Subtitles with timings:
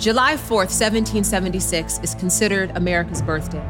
[0.00, 3.62] July 4th, 1776 is considered America's birthday.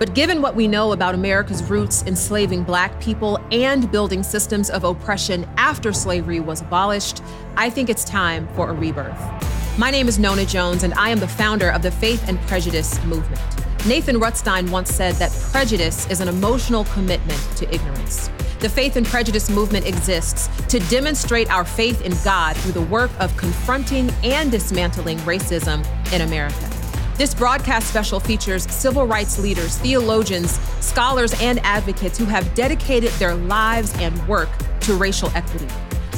[0.00, 4.82] But given what we know about America's roots enslaving black people and building systems of
[4.82, 7.22] oppression after slavery was abolished,
[7.56, 9.78] I think it's time for a rebirth.
[9.78, 13.00] My name is Nona Jones, and I am the founder of the Faith and Prejudice
[13.04, 13.40] movement.
[13.86, 18.30] Nathan Rutstein once said that prejudice is an emotional commitment to ignorance.
[18.60, 23.12] The Faith and Prejudice movement exists to demonstrate our faith in God through the work
[23.20, 26.68] of confronting and dismantling racism in America.
[27.16, 33.36] This broadcast special features civil rights leaders, theologians, scholars, and advocates who have dedicated their
[33.36, 34.48] lives and work
[34.80, 35.68] to racial equity.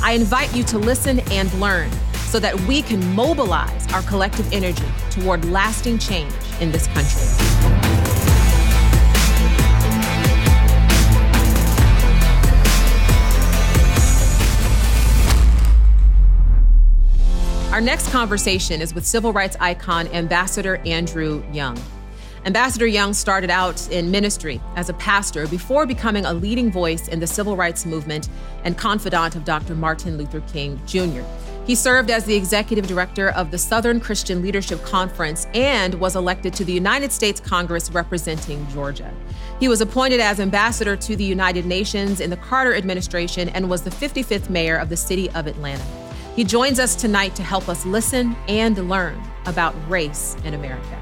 [0.02, 1.90] I invite you to listen and learn
[2.28, 7.49] so that we can mobilize our collective energy toward lasting change in this country.
[17.80, 21.82] Our next conversation is with civil rights icon Ambassador Andrew Young.
[22.44, 27.20] Ambassador Young started out in ministry as a pastor before becoming a leading voice in
[27.20, 28.28] the civil rights movement
[28.64, 29.74] and confidant of Dr.
[29.74, 31.22] Martin Luther King Jr.
[31.66, 36.52] He served as the executive director of the Southern Christian Leadership Conference and was elected
[36.56, 39.10] to the United States Congress representing Georgia.
[39.58, 43.80] He was appointed as ambassador to the United Nations in the Carter administration and was
[43.80, 45.99] the 55th mayor of the city of Atlanta.
[46.36, 50.96] He joins us tonight to help us listen and learn about race in America.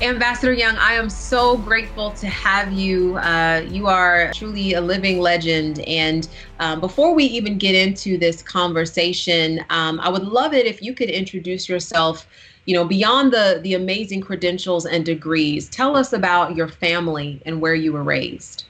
[0.00, 3.16] Ambassador Young, I am so grateful to have you.
[3.16, 5.80] Uh, you are truly a living legend.
[5.80, 6.28] And
[6.60, 10.94] um, before we even get into this conversation, um, I would love it if you
[10.94, 12.26] could introduce yourself.
[12.66, 17.60] You know, beyond the the amazing credentials and degrees, tell us about your family and
[17.60, 18.64] where you were raised.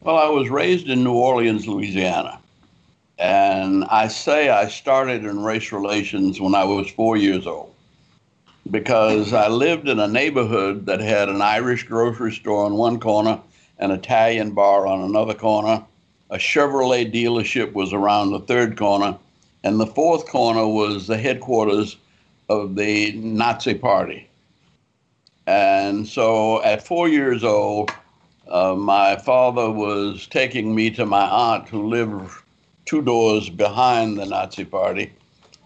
[0.00, 2.40] Well, I was raised in New Orleans, Louisiana.
[3.18, 7.72] And I say I started in race relations when I was four years old
[8.70, 13.40] because I lived in a neighborhood that had an Irish grocery store on one corner,
[13.78, 15.84] an Italian bar on another corner,
[16.30, 19.16] a Chevrolet dealership was around the third corner,
[19.62, 21.96] and the fourth corner was the headquarters
[22.48, 24.28] of the Nazi Party.
[25.46, 27.92] And so at four years old,
[28.48, 32.32] uh, my father was taking me to my aunt who lived
[32.86, 35.12] two doors behind the Nazi Party.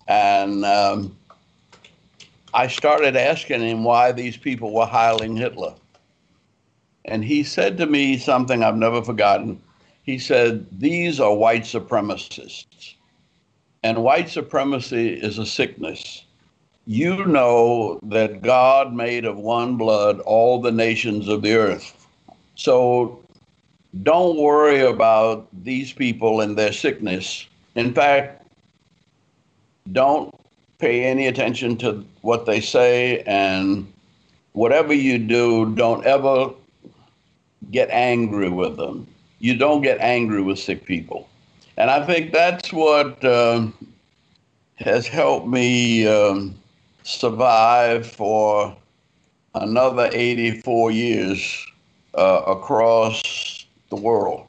[0.09, 1.17] And um,
[2.53, 5.75] I started asking him why these people were hiling Hitler.
[7.05, 9.61] And he said to me something I've never forgotten.
[10.03, 12.95] He said, These are white supremacists.
[13.83, 16.25] And white supremacy is a sickness.
[16.87, 22.07] You know that God made of one blood all the nations of the earth.
[22.57, 23.23] So
[24.03, 27.47] don't worry about these people and their sickness.
[27.75, 28.47] In fact,
[29.93, 30.35] don't
[30.79, 33.93] pay any attention to what they say, and
[34.53, 36.51] whatever you do, don't ever
[37.71, 39.07] get angry with them.
[39.41, 41.29] You don't get angry with sick people.
[41.77, 43.67] And I think that's what uh,
[44.77, 46.55] has helped me um,
[47.03, 48.77] survive for
[49.55, 51.67] another 84 years
[52.15, 53.60] uh, across
[53.91, 54.47] the world.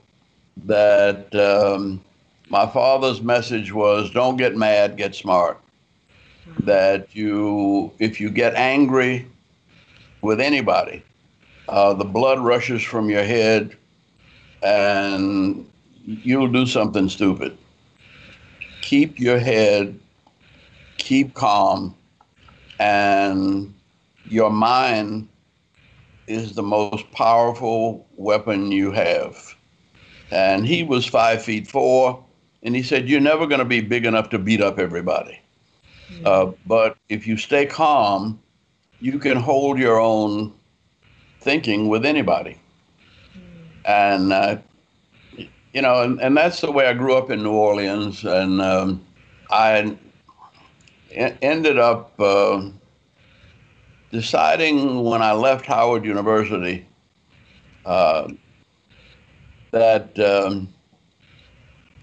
[0.66, 2.02] That um,
[2.50, 5.60] my father's message was don't get mad, get smart.
[6.64, 9.28] That you, if you get angry
[10.22, 11.04] with anybody,
[11.70, 13.76] uh, the blood rushes from your head
[14.62, 15.68] and
[16.06, 17.58] you'll do something stupid.
[18.82, 19.98] Keep your head,
[20.98, 21.96] keep calm,
[22.80, 23.74] and
[24.26, 25.28] your mind
[26.28, 29.56] is the most powerful weapon you have.
[30.32, 32.24] And he was five feet four,
[32.64, 35.40] and he said, You're never going to be big enough to beat up everybody.
[36.10, 36.26] Mm-hmm.
[36.26, 38.40] Uh, but if you stay calm,
[39.00, 40.54] you can hold your own
[41.42, 42.58] thinking with anybody.
[43.36, 43.82] Mm-hmm.
[43.86, 44.58] And, uh,
[45.74, 48.24] you know, and, and that's the way I grew up in New Orleans.
[48.24, 49.06] And um,
[49.50, 49.98] I
[51.12, 52.14] ended up.
[52.20, 52.70] Uh,
[54.12, 56.86] deciding when I left Howard University
[57.86, 58.28] uh,
[59.72, 60.68] that um,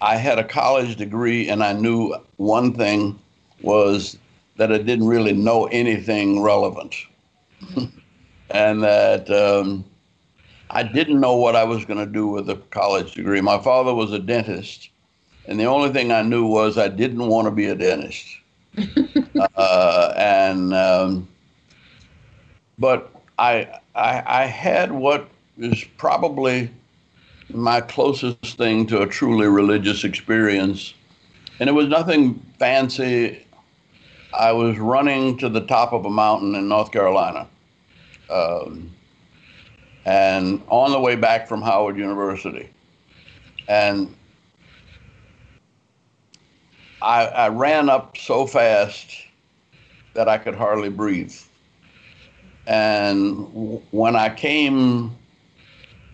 [0.01, 3.19] I had a college degree and I knew one thing
[3.61, 4.17] was
[4.57, 6.95] that I didn't really know anything relevant.
[8.49, 9.85] and that um,
[10.69, 13.41] I didn't know what I was going to do with a college degree.
[13.41, 14.89] My father was a dentist,
[15.45, 18.27] and the only thing I knew was I didn't want to be a dentist.
[19.55, 21.27] uh, and um,
[22.79, 26.71] but I, I, I had what is probably
[27.53, 30.93] my closest thing to a truly religious experience.
[31.59, 33.45] And it was nothing fancy.
[34.33, 37.47] I was running to the top of a mountain in North Carolina.
[38.29, 38.91] Um,
[40.05, 42.69] and on the way back from Howard University.
[43.67, 44.15] And
[47.01, 49.11] I, I ran up so fast
[50.13, 51.35] that I could hardly breathe.
[52.69, 55.17] And when I came,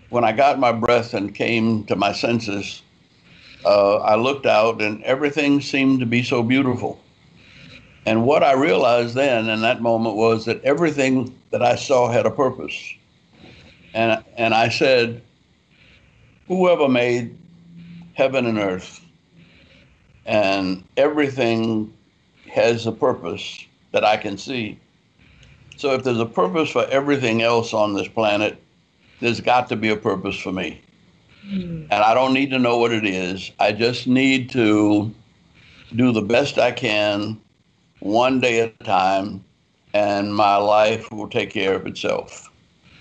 [0.09, 2.81] when I got my breath and came to my senses,
[3.65, 6.97] uh, I looked out and everything seemed to be so beautiful.
[8.05, 12.25] And what I realized then in that moment was that everything that I saw had
[12.25, 12.93] a purpose.
[13.93, 15.21] And, and I said,
[16.47, 17.37] whoever made
[18.13, 19.01] heaven and earth
[20.25, 21.93] and everything
[22.49, 24.79] has a purpose that I can see.
[25.77, 28.61] So if there's a purpose for everything else on this planet,
[29.19, 30.81] there's got to be a purpose for me.
[31.45, 31.87] Mm.
[31.91, 33.51] And I don't need to know what it is.
[33.59, 35.13] I just need to
[35.95, 37.39] do the best I can
[37.99, 39.43] one day at a time,
[39.93, 42.51] and my life will take care of itself.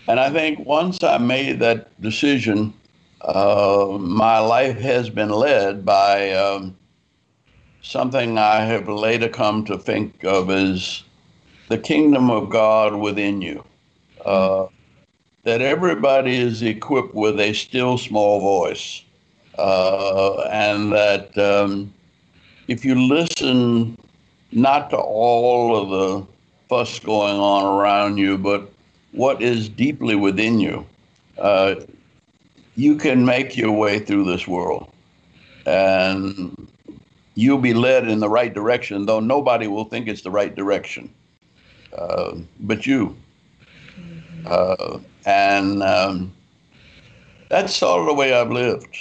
[0.06, 2.72] And I think once I made that decision,
[3.22, 6.76] uh, my life has been led by um,
[7.82, 11.02] something I have later come to think of as
[11.68, 13.64] the kingdom of God within you.
[14.24, 14.66] Uh,
[15.44, 19.02] that everybody is equipped with a still small voice.
[19.58, 21.92] Uh, and that um,
[22.66, 23.96] if you listen
[24.52, 26.26] not to all of the
[26.68, 28.72] fuss going on around you, but
[29.12, 30.84] what is deeply within you,
[31.38, 31.74] uh,
[32.74, 34.90] you can make your way through this world.
[35.66, 36.68] And
[37.34, 41.12] you'll be led in the right direction, though nobody will think it's the right direction,
[41.96, 43.16] uh, but you.
[44.46, 46.32] Uh, and um,
[47.48, 48.96] that's sort of the way I've lived.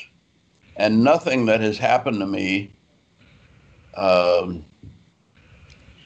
[0.75, 2.71] And nothing that has happened to me.
[3.95, 4.65] Um,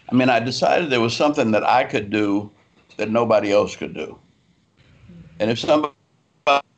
[0.10, 2.52] I mean, I decided there was something that I could do
[2.98, 4.18] that nobody else could do.
[5.40, 5.94] And if somebody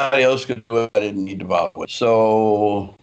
[0.02, 1.90] else could do it, I didn't need to bother with.
[1.90, 2.96] So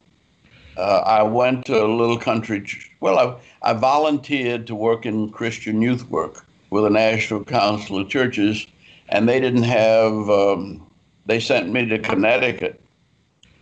[0.77, 2.67] uh, I went to a little country.
[3.01, 8.09] Well, I, I volunteered to work in Christian youth work with the National Council of
[8.09, 8.67] Churches,
[9.09, 10.13] and they didn't have.
[10.31, 10.87] Um,
[11.27, 12.81] they sent me to Connecticut,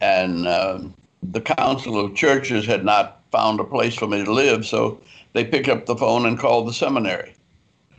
[0.01, 0.81] and uh,
[1.23, 5.01] the Council of Churches had not found a place for me to live, so
[5.33, 7.35] they picked up the phone and called the seminary,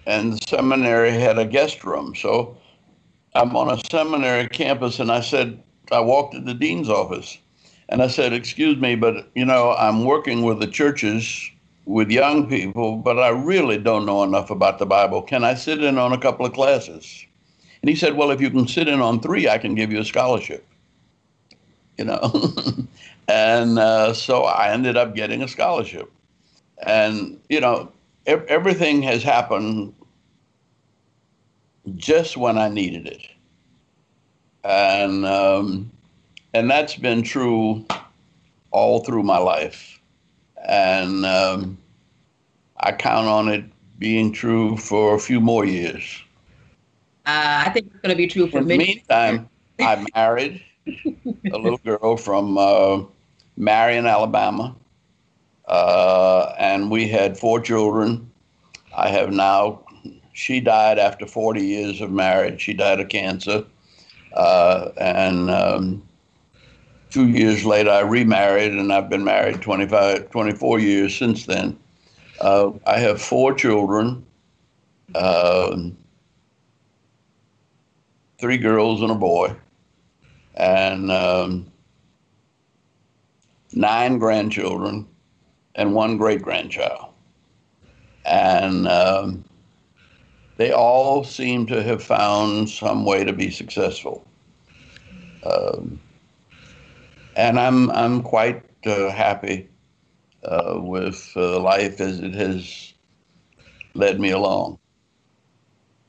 [0.05, 2.15] and the seminary had a guest room.
[2.15, 2.57] So
[3.33, 5.61] I'm on a seminary campus, and I said,
[5.91, 7.37] I walked to the dean's office
[7.89, 11.49] and I said, Excuse me, but you know, I'm working with the churches
[11.85, 15.21] with young people, but I really don't know enough about the Bible.
[15.21, 17.25] Can I sit in on a couple of classes?
[17.81, 19.99] And he said, Well, if you can sit in on three, I can give you
[19.99, 20.65] a scholarship.
[21.97, 22.57] You know?
[23.27, 26.11] and uh, so I ended up getting a scholarship.
[26.85, 27.91] And, you know,
[28.25, 29.93] ev- everything has happened
[31.95, 33.27] just when I needed it.
[34.63, 35.91] And, um,
[36.55, 37.85] and that's been true
[38.71, 39.94] all through my life.
[40.67, 41.77] And um,
[42.77, 43.65] I count on it
[43.99, 46.21] being true for a few more years.
[47.25, 48.77] Uh, I think it's going to be true for In me.
[48.77, 50.61] the meantime, I married
[51.51, 53.03] a little girl from uh,
[53.57, 54.75] Marion, Alabama,
[55.67, 58.29] uh, and we had four children.
[58.95, 59.81] I have now,
[60.33, 62.61] she died after 40 years of marriage.
[62.61, 63.65] She died of cancer.
[64.33, 66.03] Uh, and um,
[67.15, 71.79] two years later, I remarried, and I've been married 25, 24 years since then.
[72.41, 74.25] Uh, I have four children,
[75.15, 75.77] uh,
[78.37, 79.55] three girls and a boy,
[80.55, 81.71] and um,
[83.71, 85.07] nine grandchildren,
[85.75, 87.13] and one great grandchild.
[88.25, 89.45] And um,
[90.57, 94.27] they all seem to have found some way to be successful.
[95.45, 96.01] Um,
[97.35, 99.69] and I'm I'm quite uh, happy
[100.43, 102.93] uh, with uh, life as it has
[103.93, 104.79] led me along.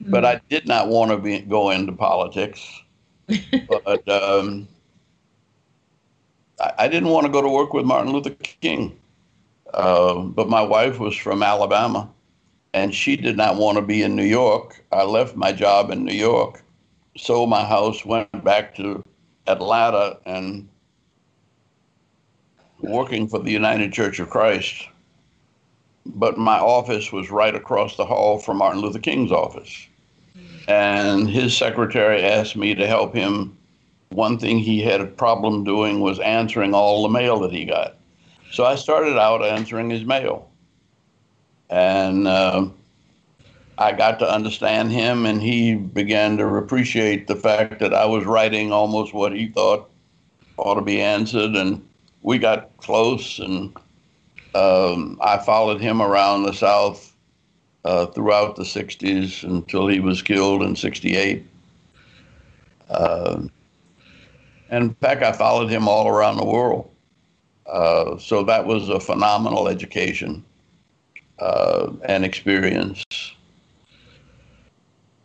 [0.03, 0.11] Mm-hmm.
[0.11, 2.83] But I did not want to be, go into politics.
[3.69, 4.69] but um,
[6.61, 8.31] I, I, didn't want to go to work with Martin Luther
[8.61, 8.97] King.
[9.75, 12.09] Uh, but my wife was from Alabama,
[12.73, 14.85] and she did not want to be in New York.
[14.93, 16.63] I left my job in New York,
[17.17, 19.03] sold my house, went back to
[19.49, 20.69] Atlanta, and
[22.87, 24.89] working for the United Church of Christ,
[26.05, 29.87] but my office was right across the hall from Martin Luther King's office.
[30.69, 33.57] And his secretary asked me to help him.
[34.11, 37.97] One thing he had a problem doing was answering all the mail that he got.
[38.53, 40.49] So I started out answering his mail.
[41.69, 42.69] And uh,
[43.79, 48.25] I got to understand him, and he began to appreciate the fact that I was
[48.25, 49.91] writing almost what he thought
[50.57, 51.57] ought to be answered.
[51.57, 51.87] And
[52.27, 53.73] we got close, and
[54.57, 57.15] um, I followed him around the South
[57.85, 61.47] uh, throughout the 60s until he was killed in 68.
[62.91, 63.43] Uh,
[64.71, 66.91] and in fact, I followed him all around the world.
[67.65, 70.45] Uh, so that was a phenomenal education
[71.39, 73.05] uh, and experience.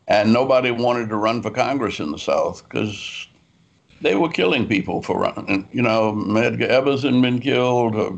[0.08, 3.27] And nobody wanted to run for Congress in the South because
[4.01, 5.67] they were killing people for running.
[5.72, 8.12] You know, Medgar Evers had been killed, uh,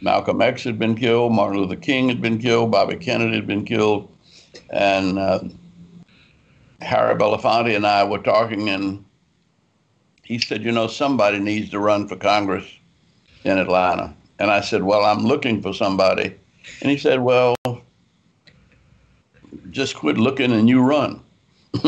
[0.00, 3.64] Malcolm X had been killed, Martin Luther King had been killed, Bobby Kennedy had been
[3.64, 4.08] killed,
[4.70, 5.40] and uh,
[6.80, 9.04] Harry Belafonte and I were talking, and
[10.22, 12.66] he said, "You know, somebody needs to run for Congress
[13.44, 16.34] in Atlanta." And I said, "Well, I'm looking for somebody,"
[16.80, 17.54] and he said, "Well."
[19.70, 21.20] Just quit looking and you run.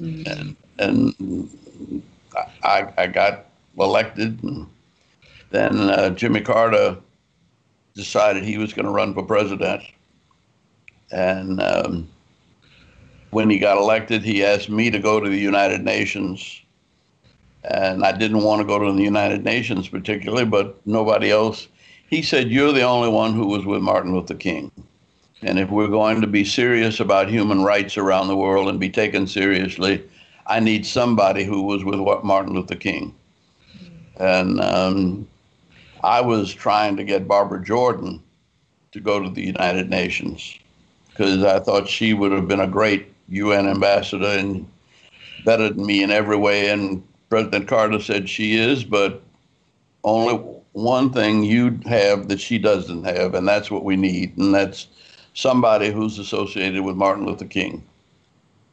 [0.00, 1.48] and and
[2.62, 3.46] I, I got
[3.78, 4.66] elected, and
[5.50, 6.96] then uh, Jimmy Carter
[7.94, 9.82] decided he was going to run for president.
[11.10, 12.08] And um,
[13.30, 16.62] when he got elected, he asked me to go to the United Nations.
[17.64, 21.68] And I didn't want to go to the United Nations particularly, but nobody else.
[22.08, 24.70] He said, You're the only one who was with Martin Luther King.
[25.42, 28.90] And if we're going to be serious about human rights around the world and be
[28.90, 30.02] taken seriously,
[30.48, 33.14] I need somebody who was with Martin Luther King.
[34.18, 35.28] And um,
[36.02, 38.22] I was trying to get Barbara Jordan
[38.92, 40.58] to go to the United Nations
[41.10, 44.66] because I thought she would have been a great UN ambassador and
[45.44, 46.68] better than me in every way.
[46.68, 49.22] And President Carter said she is, but
[50.04, 50.34] only
[50.72, 54.86] one thing you have that she doesn't have, and that's what we need, and that's
[55.34, 57.82] somebody who's associated with Martin Luther King.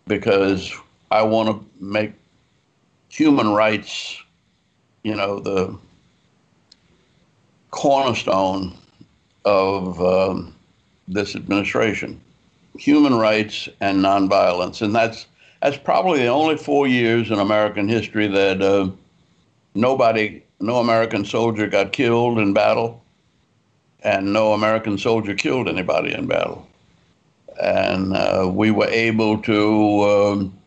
[0.05, 0.71] Because
[1.13, 2.11] I want to make
[3.07, 4.19] human rights,
[5.03, 5.77] you know, the
[7.69, 8.75] cornerstone
[9.45, 10.55] of um,
[11.07, 12.19] this administration.
[12.79, 15.27] Human rights and nonviolence, and that's
[15.61, 18.89] that's probably the only four years in American history that uh,
[19.75, 23.03] nobody, no American soldier got killed in battle,
[24.01, 26.67] and no American soldier killed anybody in battle,
[27.61, 30.01] and uh, we were able to.
[30.01, 30.59] Um,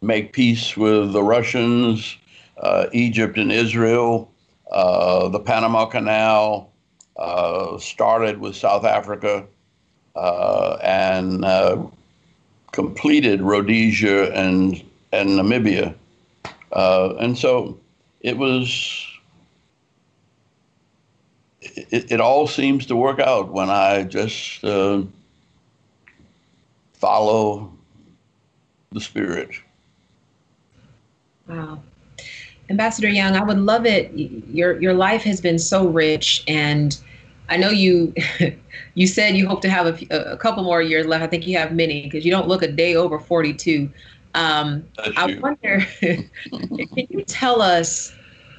[0.00, 2.16] make peace with the Russians,
[2.58, 4.30] uh, Egypt and Israel.
[4.70, 6.70] Uh, the Panama Canal
[7.16, 9.44] uh, started with South Africa
[10.14, 11.78] uh, and uh,
[12.72, 15.94] completed Rhodesia and, and Namibia.
[16.72, 17.78] And so
[18.20, 19.06] it was,
[21.60, 24.60] it, it, all seems to work out when I just
[26.92, 27.72] follow
[28.90, 29.50] the spirit.
[31.48, 31.82] Wow.
[32.70, 34.12] Ambassador Young, I would love it.
[34.12, 36.98] Your your life has been so rich, and
[37.48, 38.12] I know you
[38.94, 41.24] you said you hope to have a, a couple more years left.
[41.24, 43.90] I think you have many because you don't look a day over 42.
[44.34, 44.84] Um,
[45.16, 46.28] I wonder, can
[47.08, 48.14] you tell us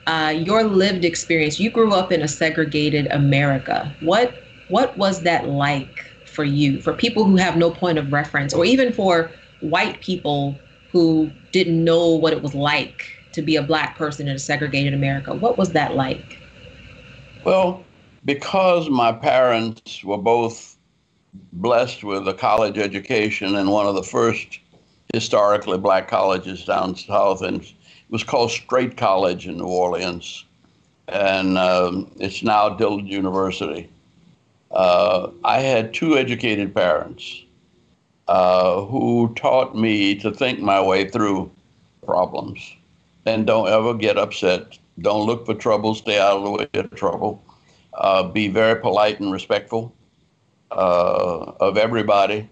[0.08, 1.60] uh, your lived experience?
[1.60, 3.96] You grew up in a segregated America.
[4.00, 6.82] What what was that like for you?
[6.82, 10.60] For people who have no point of reference, or even for white people
[10.92, 14.94] who didn't know what it was like to be a black person in a segregated
[14.94, 15.34] America.
[15.34, 16.38] What was that like?
[17.44, 17.84] Well,
[18.26, 20.78] because my parents were both
[21.54, 24.60] blessed with a college education and one of the first
[25.14, 27.74] historically black colleges down south, and it
[28.10, 30.46] was called Straight College in New Orleans,
[31.08, 33.90] and um, it's now Dillard University.
[34.72, 37.44] Uh, I had two educated parents
[38.30, 41.50] uh, who taught me to think my way through
[42.06, 42.76] problems
[43.26, 44.78] and don't ever get upset.
[45.00, 45.96] Don't look for trouble.
[45.96, 47.42] Stay out of the way of trouble.
[47.96, 49.92] Uh, be very polite and respectful
[50.70, 52.48] uh, of everybody.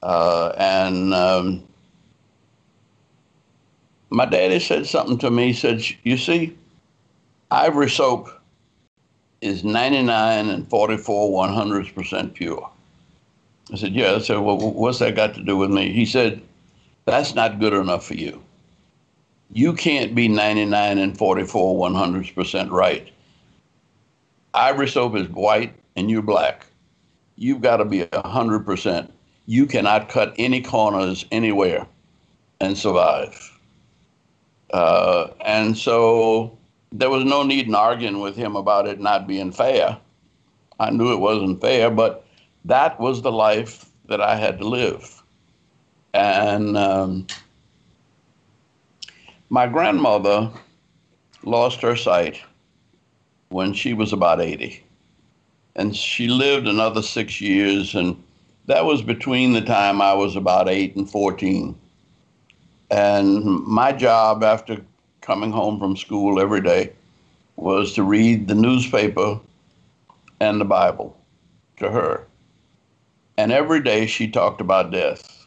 [0.00, 1.64] Uh, and um,
[4.10, 5.48] my daddy said something to me.
[5.48, 6.56] He said, You see,
[7.50, 8.28] ivory soap
[9.40, 12.70] is 99 and 44 100% pure.
[13.72, 14.14] I said, Yeah.
[14.14, 15.92] I said, Well, what's that got to do with me?
[15.92, 16.42] He said,
[17.04, 18.42] That's not good enough for you.
[19.52, 23.08] You can't be 99 and 44 100% right.
[24.54, 26.66] Ivory soap is white and you're black.
[27.36, 29.10] You've got to be 100%.
[29.46, 31.86] You cannot cut any corners anywhere
[32.60, 33.50] and survive.
[34.72, 36.56] Uh, and so
[36.92, 39.98] there was no need in arguing with him about it not being fair.
[40.80, 42.23] I knew it wasn't fair, but
[42.64, 45.22] that was the life that I had to live.
[46.12, 47.26] And um,
[49.48, 50.50] my grandmother
[51.42, 52.40] lost her sight
[53.48, 54.82] when she was about 80.
[55.76, 58.22] And she lived another six years, and
[58.66, 61.74] that was between the time I was about eight and 14.
[62.90, 64.78] And my job after
[65.20, 66.92] coming home from school every day
[67.56, 69.40] was to read the newspaper
[70.40, 71.16] and the Bible
[71.78, 72.26] to her.
[73.36, 75.46] And every day she talked about death.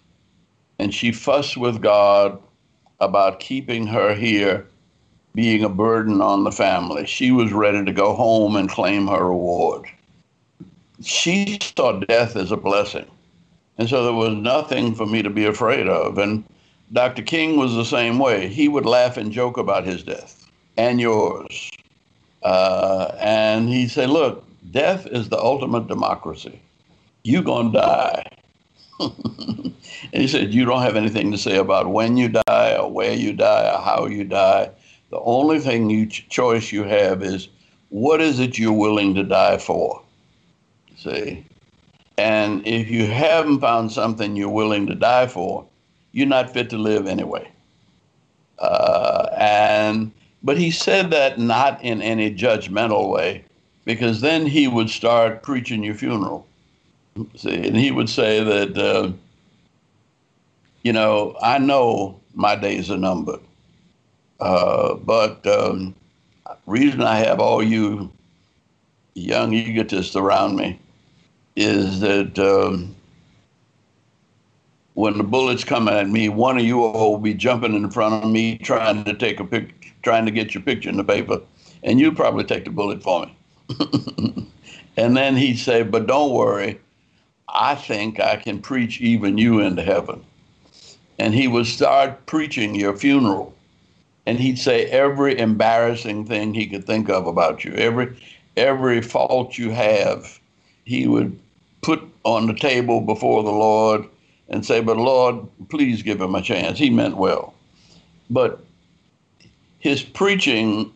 [0.79, 2.39] And she fussed with God
[2.99, 4.67] about keeping her here
[5.33, 7.05] being a burden on the family.
[7.05, 9.85] She was ready to go home and claim her reward.
[11.03, 13.05] She saw death as a blessing.
[13.77, 16.17] And so there was nothing for me to be afraid of.
[16.17, 16.43] And
[16.91, 17.21] Dr.
[17.21, 18.47] King was the same way.
[18.47, 21.69] He would laugh and joke about his death and yours.
[22.41, 26.59] Uh, and he'd say, Look, death is the ultimate democracy.
[27.27, 28.23] You're going to die.
[29.01, 29.73] and
[30.13, 33.33] he said, You don't have anything to say about when you die or where you
[33.33, 34.71] die or how you die.
[35.09, 37.49] The only thing you ch- choice you have is
[37.89, 40.01] what is it you're willing to die for?
[40.95, 41.45] See?
[42.17, 45.67] And if you haven't found something you're willing to die for,
[46.13, 47.51] you're not fit to live anyway.
[48.57, 53.43] Uh, and but he said that not in any judgmental way,
[53.83, 56.47] because then he would start preaching your funeral.
[57.35, 59.11] See, and he would say that, uh,
[60.83, 63.39] you know, I know my days are numbered,
[64.39, 65.95] uh, but um,
[66.65, 68.11] reason I have all you
[69.15, 70.79] young egotists around me
[71.55, 72.95] is that um,
[74.93, 78.23] when the bullets come at me, one of you all will be jumping in front
[78.23, 81.41] of me trying to take a pic, trying to get your picture in the paper,
[81.83, 83.37] and you'll probably take the bullet for me.
[84.97, 86.79] and then he'd say, "But don't worry,
[87.49, 90.23] I think I can preach even you into heaven."
[91.19, 93.53] And he would start preaching your funeral,
[94.25, 98.15] and he'd say every embarrassing thing he could think of about you, every
[98.57, 100.39] every fault you have,
[100.85, 101.39] he would
[101.81, 104.05] put on the table before the Lord
[104.49, 106.77] and say, But Lord, please give him a chance.
[106.77, 107.53] He meant well.
[108.29, 108.59] But
[109.79, 110.91] his preaching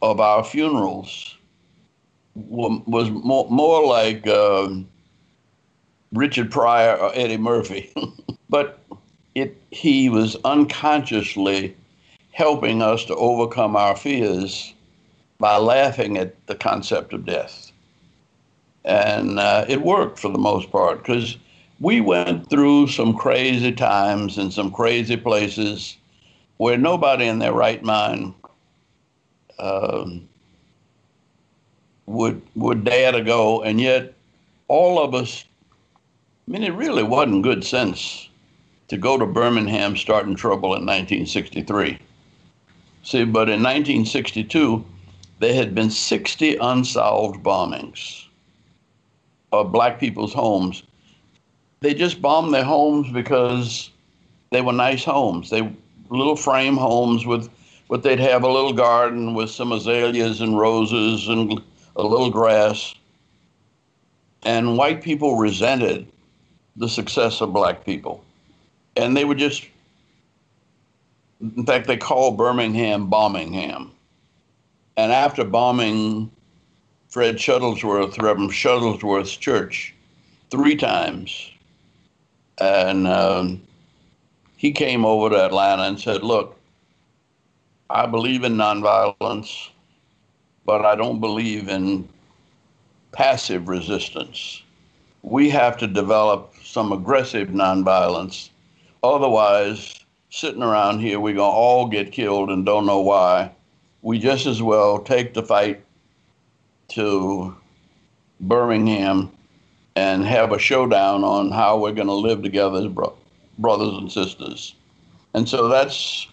[0.00, 1.36] of our funerals
[2.34, 4.68] was more, more like uh,
[6.14, 7.92] Richard Pryor or Eddie Murphy.
[8.48, 8.78] but
[9.34, 11.76] it, he was unconsciously
[12.32, 14.74] helping us to overcome our fears
[15.38, 17.72] by laughing at the concept of death.
[18.84, 21.36] And uh, it worked for the most part because
[21.80, 25.96] we went through some crazy times and some crazy places
[26.58, 28.34] where nobody in their right mind
[29.58, 30.28] um,
[32.06, 34.14] would would dare to go, and yet
[34.68, 35.44] all of us.
[36.46, 38.28] I mean, it really wasn't good sense
[38.88, 41.98] to go to Birmingham starting trouble in 1963.
[43.02, 44.84] See, but in 1962,
[45.38, 48.26] there had been 60 unsolved bombings
[49.52, 50.82] of black people's homes.
[51.80, 53.90] They just bombed their homes because
[54.50, 55.48] they were nice homes.
[55.48, 55.72] They
[56.10, 57.48] little frame homes with,
[57.88, 61.60] but they'd have a little garden with some azaleas and roses and
[61.96, 62.94] a little grass.
[64.42, 66.06] And white people resented
[66.76, 68.24] the success of black people.
[68.96, 69.66] And they would just,
[71.40, 73.90] in fact, they called Birmingham Bombingham.
[74.96, 76.30] And after bombing
[77.08, 79.94] Fred Shuttlesworth, Reverend Shuttlesworth's church,
[80.50, 81.50] three times,
[82.58, 83.62] and um,
[84.56, 86.56] he came over to Atlanta and said, Look,
[87.90, 89.70] I believe in nonviolence
[90.64, 92.08] but I don't believe in
[93.12, 94.62] passive resistance.
[95.24, 98.50] We have to develop some aggressive nonviolence.
[99.02, 103.50] Otherwise, sitting around here, we're going to all get killed and don't know why.
[104.02, 105.82] We just as well take the fight
[106.88, 107.56] to
[108.38, 109.32] Birmingham
[109.96, 113.16] and have a showdown on how we're going to live together as bro-
[113.56, 114.74] brothers and sisters.
[115.32, 116.28] And so that's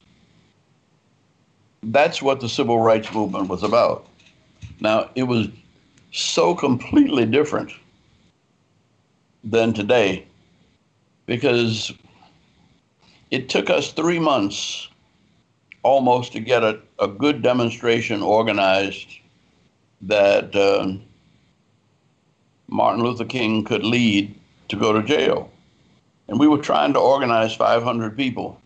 [1.84, 4.06] that's what the civil rights movement was about.
[4.82, 5.48] Now, it was
[6.12, 7.72] so completely different
[9.44, 10.26] than today
[11.26, 11.92] because
[13.32, 14.90] it took us three months
[15.84, 19.18] almost to get a, a good demonstration organized
[20.02, 20.94] that uh,
[22.68, 24.36] Martin Luther King could lead
[24.70, 25.52] to go to jail.
[26.28, 28.60] And we were trying to organize 500 people.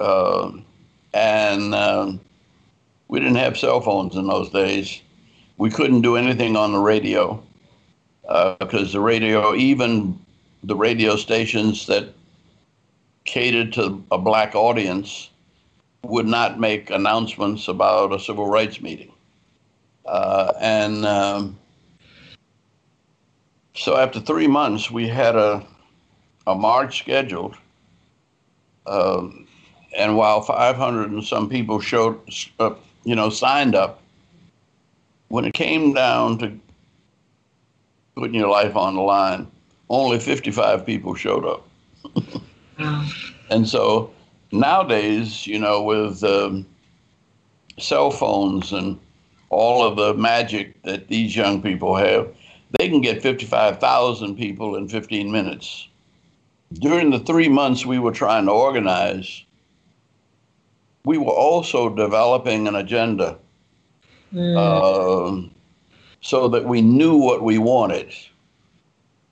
[0.00, 0.52] Uh,
[1.12, 2.20] and um,
[3.08, 5.00] we didn't have cell phones in those days.
[5.58, 7.42] We couldn't do anything on the radio.
[8.26, 10.18] Because uh, the radio, even
[10.64, 12.08] the radio stations that
[13.24, 15.30] catered to a black audience,
[16.02, 19.12] would not make announcements about a civil rights meeting.
[20.04, 21.58] Uh, and um,
[23.74, 25.64] so after three months, we had a,
[26.46, 27.56] a march scheduled.
[28.86, 29.46] Um,
[29.96, 32.20] and while 500 and some people showed,
[32.60, 34.02] uh, you know, signed up,
[35.28, 36.56] when it came down to
[38.16, 39.46] putting your life on the line,
[39.90, 41.68] only 55 people showed up.
[43.48, 44.10] And so
[44.52, 46.66] nowadays, you know, with um,
[47.78, 48.98] cell phones and
[49.50, 52.28] all of the magic that these young people have,
[52.78, 55.88] they can get 55,000 people in 15 minutes.
[56.72, 59.44] During the three months we were trying to organize,
[61.04, 63.38] we were also developing an agenda
[64.34, 64.56] mm.
[64.56, 65.48] uh,
[66.20, 68.14] so that we knew what we wanted.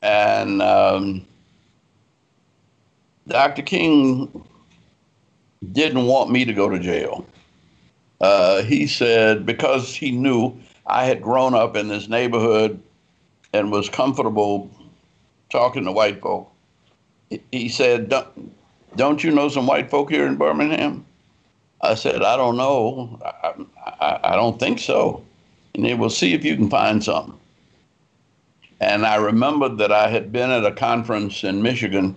[0.03, 1.27] And um,
[3.27, 3.62] Dr.
[3.62, 4.44] King
[5.73, 7.27] didn't want me to go to jail.
[8.20, 12.81] Uh, he said because he knew I had grown up in this neighborhood
[13.53, 14.70] and was comfortable
[15.51, 16.51] talking to white folk.
[17.51, 18.55] He said, don't,
[18.97, 21.05] don't you know some white folk here in Birmingham?
[21.81, 23.18] I said, I don't know.
[23.25, 23.55] I,
[24.01, 25.25] I, I don't think so.
[25.75, 27.39] And he will see if you can find something.
[28.81, 32.17] And I remembered that I had been at a conference in Michigan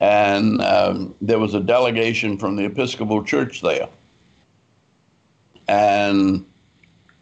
[0.00, 3.88] and um, there was a delegation from the Episcopal Church there.
[5.68, 6.44] And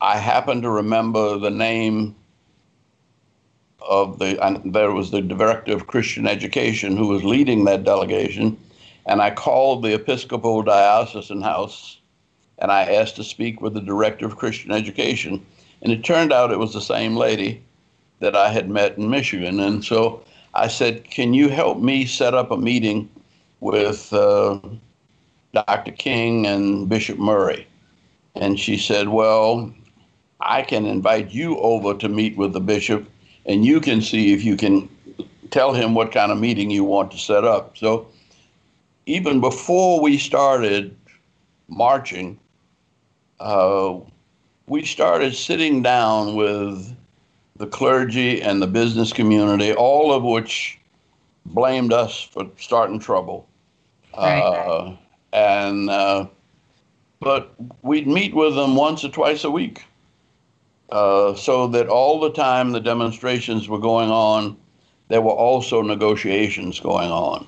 [0.00, 2.16] I happened to remember the name
[3.80, 8.58] of the, and there was the director of Christian education who was leading that delegation.
[9.06, 11.98] And I called the Episcopal Diocesan House
[12.62, 15.44] and I asked to speak with the director of Christian education.
[15.82, 17.60] And it turned out it was the same lady
[18.20, 19.58] that I had met in Michigan.
[19.58, 20.22] And so
[20.54, 23.10] I said, Can you help me set up a meeting
[23.58, 24.60] with uh,
[25.52, 25.90] Dr.
[25.90, 27.66] King and Bishop Murray?
[28.36, 29.74] And she said, Well,
[30.40, 33.10] I can invite you over to meet with the bishop,
[33.44, 34.88] and you can see if you can
[35.50, 37.76] tell him what kind of meeting you want to set up.
[37.76, 38.06] So
[39.06, 40.96] even before we started
[41.68, 42.38] marching,
[43.42, 43.98] uh,
[44.66, 46.96] we started sitting down with
[47.56, 50.78] the clergy and the business community, all of which
[51.46, 53.48] blamed us for starting trouble.
[54.16, 54.38] Right.
[54.40, 54.96] Uh,
[55.32, 56.26] and uh,
[57.20, 59.82] but we'd meet with them once or twice a week,
[60.90, 64.56] uh, so that all the time the demonstrations were going on,
[65.08, 67.46] there were also negotiations going on.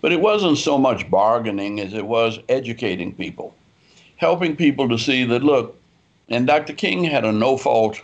[0.00, 3.54] But it wasn't so much bargaining as it was educating people,
[4.16, 5.78] helping people to see that look.
[6.28, 6.72] And Dr.
[6.72, 8.00] King had a no fault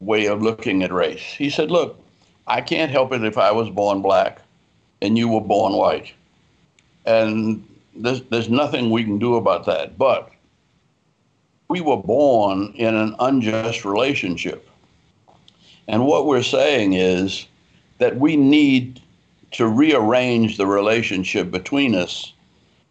[0.00, 1.22] way of looking at race.
[1.22, 1.98] He said, Look,
[2.46, 4.40] I can't help it if I was born black
[5.00, 6.12] and you were born white.
[7.06, 9.98] And there's, there's nothing we can do about that.
[9.98, 10.30] But
[11.68, 14.68] we were born in an unjust relationship.
[15.88, 17.46] And what we're saying is
[17.98, 19.00] that we need
[19.52, 22.31] to rearrange the relationship between us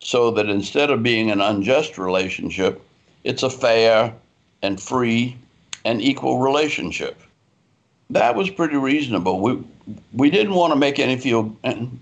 [0.01, 2.81] so that instead of being an unjust relationship,
[3.23, 4.13] it's a fair
[4.61, 5.37] and free
[5.85, 7.19] and equal relationship.
[8.09, 9.39] That was pretty reasonable.
[9.39, 9.63] We
[10.13, 11.55] we didn't want to make any feel.
[11.63, 11.99] And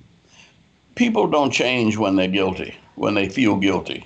[0.96, 4.06] people don't change when they're guilty, when they feel guilty.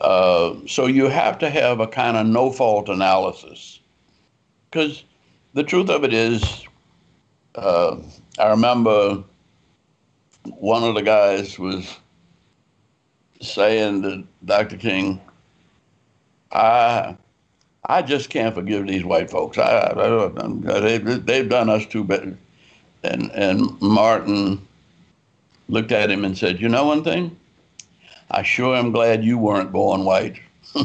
[0.00, 3.80] Uh, so you have to have a kind of no fault analysis,
[4.70, 5.04] because
[5.54, 6.64] the truth of it is,
[7.54, 7.96] uh,
[8.38, 9.24] I remember
[10.44, 11.96] one of the guys was
[13.40, 14.76] saying to Dr.
[14.76, 15.20] King,
[16.52, 17.16] I
[17.88, 19.58] I just can't forgive these white folks.
[19.58, 22.36] I, I, they, they've done us too bad.
[23.04, 24.66] And, and Martin
[25.68, 27.36] looked at him and said, You know one thing?
[28.30, 30.40] I sure am glad you weren't born white.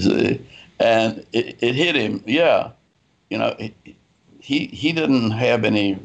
[0.00, 0.46] See?
[0.80, 2.22] and it, it hit him.
[2.26, 2.70] Yeah.
[3.28, 3.54] You know,
[4.40, 5.98] he, he didn't have any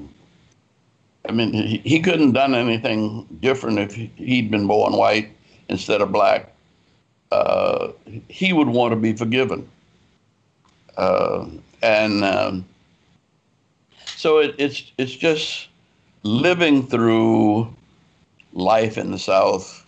[1.28, 5.30] I mean, he, he couldn't have done anything different if he'd been born white
[5.70, 6.54] instead of black
[7.34, 7.92] uh,
[8.30, 9.68] he would want to be forgiven.
[10.96, 11.48] Uh,
[11.82, 12.66] and um,
[14.16, 15.68] so it, it's it's just
[16.22, 17.74] living through
[18.54, 19.84] life in the South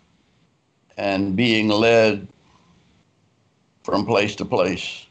[0.98, 2.28] and being led
[3.84, 5.06] from place to place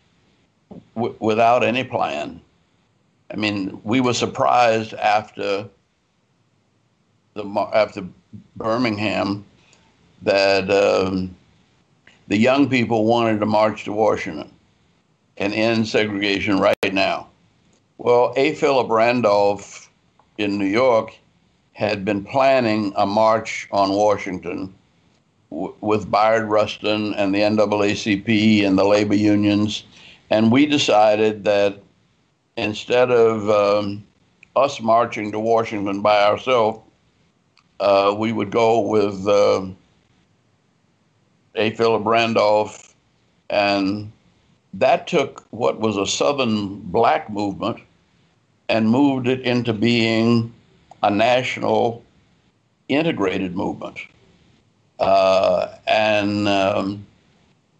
[0.96, 2.40] w- without any plan.
[3.30, 5.68] I mean, we were surprised after
[7.34, 8.04] the after
[8.56, 9.44] Birmingham
[10.22, 10.70] that.
[10.70, 11.36] Um,
[12.28, 14.50] the young people wanted to march to Washington
[15.36, 17.28] and end segregation right now.
[17.98, 18.54] Well, A.
[18.54, 19.90] Philip Randolph
[20.38, 21.14] in New York
[21.72, 24.74] had been planning a march on Washington
[25.50, 29.84] w- with Bayard Rustin and the NAACP and the labor unions.
[30.30, 31.80] And we decided that
[32.56, 34.04] instead of um,
[34.56, 36.80] us marching to Washington by ourselves,
[37.80, 39.66] uh, we would go with uh,
[41.56, 41.70] A.
[41.70, 42.94] Philip Randolph.
[43.50, 44.10] And
[44.74, 47.78] that took what was a Southern black movement
[48.68, 50.52] and moved it into being
[51.02, 52.02] a national
[52.88, 53.98] integrated movement.
[54.98, 57.06] Uh, and um,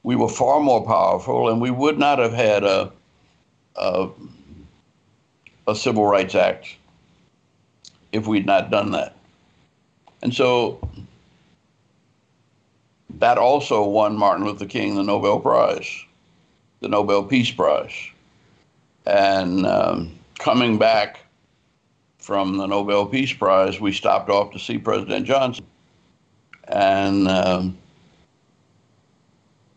[0.02, 2.92] we were far more powerful, and we would not have had a,
[3.76, 4.08] a,
[5.66, 6.76] a Civil Rights Act
[8.12, 9.16] if we'd not done that.
[10.24, 10.80] And so
[13.18, 16.04] that also won Martin Luther King the Nobel Prize,
[16.80, 17.92] the Nobel Peace Prize.
[19.04, 21.20] And um, coming back
[22.18, 25.66] from the Nobel Peace Prize, we stopped off to see President Johnson.
[26.68, 27.76] And um,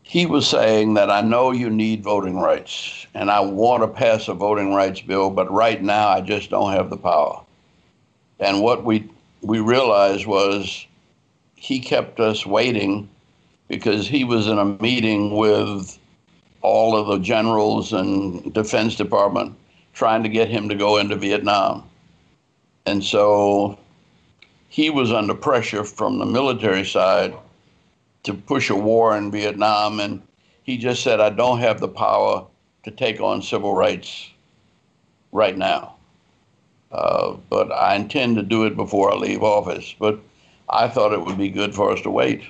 [0.02, 4.30] he was saying that I know you need voting rights and I want to pass
[4.30, 7.44] a voting rights bill, but right now I just don't have the power.
[8.40, 9.10] And what we,
[9.42, 10.86] we realized was
[11.56, 13.10] he kept us waiting
[13.68, 15.98] because he was in a meeting with
[16.62, 19.56] all of the generals and Defense Department
[19.94, 21.84] trying to get him to go into Vietnam.
[22.86, 23.78] And so
[24.70, 27.36] he was under pressure from the military side
[28.24, 30.00] to push a war in Vietnam.
[30.00, 30.22] And
[30.64, 32.46] he just said, I don't have the power
[32.84, 34.30] to take on civil rights
[35.32, 35.97] right now.
[36.92, 39.94] Uh, but I intend to do it before I leave office.
[40.00, 40.20] But
[40.70, 42.44] I thought it would be good for us to wait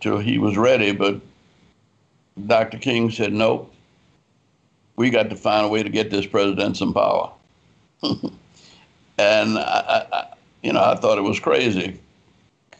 [0.00, 0.92] till he was ready.
[0.92, 1.20] But
[2.46, 2.78] Dr.
[2.78, 3.72] King said, nope,
[4.96, 7.30] we got to find a way to get this president some power.
[8.02, 10.26] and I, I,
[10.62, 11.98] you know, I thought it was crazy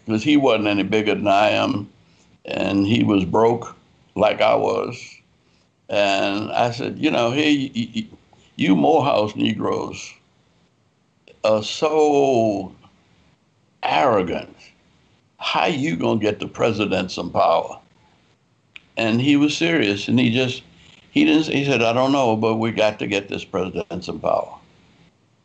[0.04, 1.88] because he wasn't any bigger than I am,
[2.44, 3.76] and he was broke
[4.14, 4.96] like I was.
[5.88, 8.06] And I said, you know, hey,
[8.56, 10.12] you, Morehouse Negroes
[11.44, 12.74] are so
[13.82, 14.56] arrogant.
[15.38, 17.78] How you gonna get the president some power?
[18.96, 20.62] And he was serious, and he just
[21.10, 21.46] he didn't.
[21.46, 24.58] He said, I don't know, but we got to get this president some power.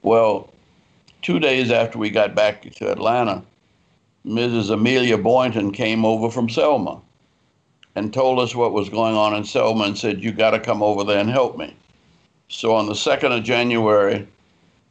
[0.01, 0.51] Well,
[1.21, 3.43] two days after we got back to Atlanta,
[4.25, 4.71] Mrs.
[4.71, 6.99] Amelia Boynton came over from Selma
[7.95, 10.81] and told us what was going on in Selma and said, You got to come
[10.81, 11.75] over there and help me.
[12.49, 14.27] So on the 2nd of January,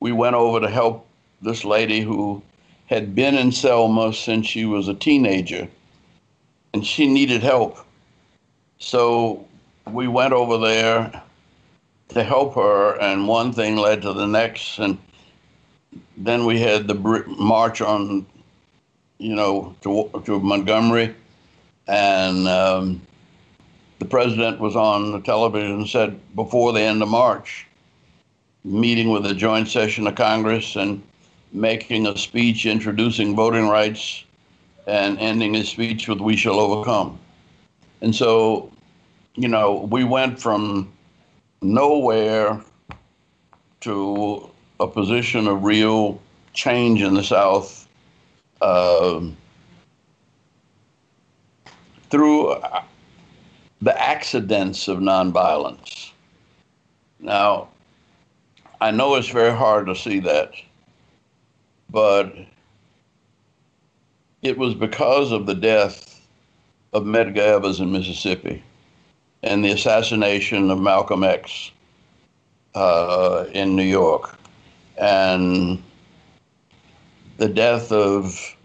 [0.01, 1.07] we went over to help
[1.43, 2.43] this lady who
[2.87, 5.69] had been in Selma since she was a teenager
[6.73, 7.79] and she needed help.
[8.79, 9.47] So
[9.93, 11.23] we went over there
[12.11, 14.79] to help her, and one thing led to the next.
[14.79, 14.99] And
[16.17, 16.95] then we had the
[17.27, 18.25] march on,
[19.19, 21.15] you know, to, to Montgomery,
[21.87, 23.03] and um,
[23.99, 27.67] the president was on the television and said before the end of March,
[28.65, 31.03] meeting with a joint session of Congress and
[31.53, 34.25] making a speech introducing voting rights
[34.87, 37.19] and ending his speech with "We shall overcome."
[38.01, 38.71] And so,
[39.35, 40.93] you know, we went from
[41.61, 42.63] nowhere
[43.81, 46.21] to a position of real
[46.53, 47.89] change in the South
[48.61, 49.21] uh,
[52.11, 52.57] through
[53.81, 56.13] the accidents of nonviolence.
[57.21, 57.69] Now,
[58.81, 60.53] I know it's very hard to see that,
[61.91, 62.35] but
[64.43, 66.21] it was because of the death
[66.93, 68.63] of Medgar Evers in Mississippi
[69.43, 71.71] and the assassination of Malcolm X
[72.75, 74.37] uh, in New York
[74.97, 75.83] and
[77.37, 78.57] the death of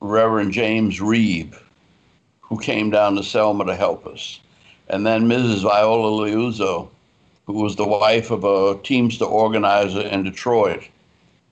[0.00, 1.58] Reverend James Reeb,
[2.48, 4.40] who came down to Selma to help us.
[4.88, 5.62] And then Mrs.
[5.62, 6.88] Viola Liuzzo,
[7.46, 10.88] who was the wife of a Teamster organizer in Detroit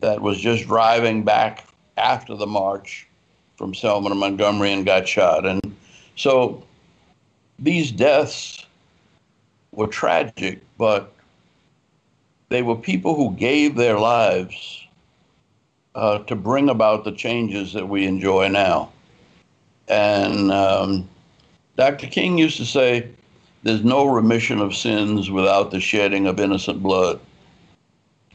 [0.00, 3.06] that was just driving back after the march
[3.56, 5.46] from Selma to Montgomery and got shot.
[5.46, 5.60] And
[6.16, 6.62] so
[7.58, 8.66] these deaths
[9.72, 11.12] were tragic, but
[12.48, 14.86] they were people who gave their lives
[15.94, 18.91] uh, to bring about the changes that we enjoy now.
[19.88, 21.08] And um,
[21.76, 22.06] Dr.
[22.06, 23.08] King used to say,
[23.62, 27.20] there's no remission of sins without the shedding of innocent blood.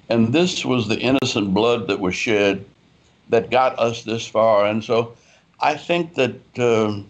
[0.09, 2.65] And this was the innocent blood that was shed
[3.29, 4.65] that got us this far.
[4.65, 5.15] And so
[5.59, 7.01] I think that uh,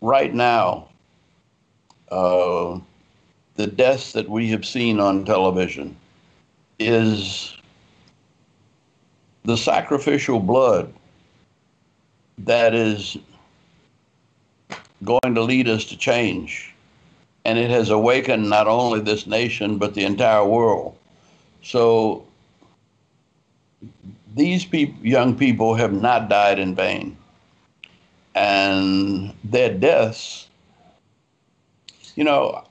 [0.00, 0.88] right now,
[2.10, 2.78] uh,
[3.56, 5.96] the deaths that we have seen on television
[6.78, 7.54] is
[9.44, 10.92] the sacrificial blood
[12.44, 13.16] that is
[15.04, 16.74] going to lead us to change.
[17.44, 20.96] And it has awakened not only this nation, but the entire world.
[21.62, 22.26] So
[24.34, 24.70] these
[25.02, 27.16] young people have not died in vain.
[28.34, 30.48] And their deaths,
[32.14, 32.64] you know,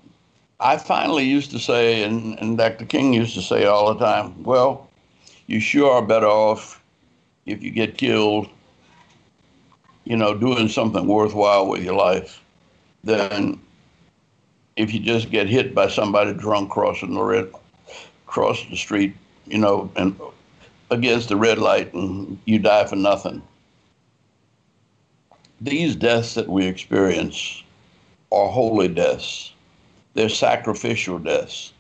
[0.60, 2.86] I finally used to say, and, and Dr.
[2.86, 4.90] King used to say all the time, well,
[5.48, 6.82] you sure are better off
[7.46, 8.50] if you get killed,
[10.10, 12.44] you know, doing something worthwhile with your life
[13.04, 13.62] than
[14.76, 17.48] if you just get hit by somebody drunk crossing the red,
[18.26, 20.20] cross the street, you know, and
[20.90, 23.44] against the red light and you die for nothing.
[25.62, 27.64] These deaths that we experience
[28.32, 29.54] are holy deaths.
[30.16, 31.72] They're sacrificial deaths.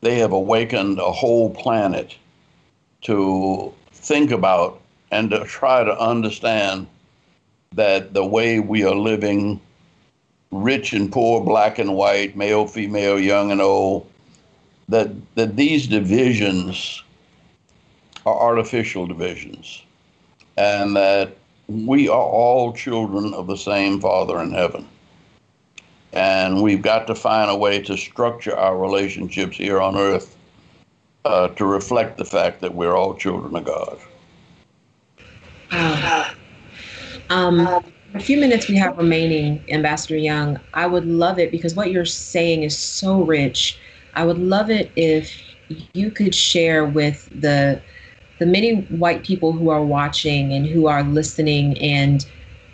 [0.00, 2.16] They have awakened a whole planet
[3.02, 4.80] to think about
[5.12, 6.88] and to try to understand
[7.74, 9.60] that the way we are living,
[10.50, 14.10] rich and poor, black and white, male, female, young and old,
[14.88, 17.02] that, that these divisions
[18.24, 19.82] are artificial divisions
[20.56, 21.36] and that
[21.68, 24.88] we are all children of the same Father in heaven.
[26.12, 30.36] And we've got to find a way to structure our relationships here on earth
[31.24, 33.64] uh, to reflect the fact that we're all children of
[35.70, 36.35] God.
[37.30, 37.60] Um,
[38.14, 40.58] a few minutes we have remaining, Ambassador Young.
[40.74, 43.78] I would love it because what you're saying is so rich.
[44.14, 45.30] I would love it if
[45.68, 47.82] you could share with the
[48.38, 52.26] the many white people who are watching and who are listening and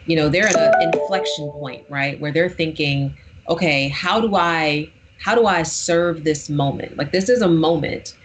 [0.07, 3.17] you know they're at an inflection point right where they're thinking
[3.49, 8.17] okay how do i how do i serve this moment like this is a moment